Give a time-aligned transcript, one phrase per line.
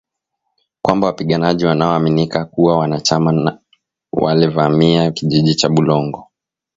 [0.81, 3.61] kwamba wapiganaji wanaoaminika kuwa wanachama wa
[4.23, 6.27] walivamia kijiji cha Bulongo